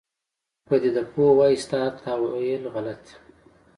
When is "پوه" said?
1.11-1.31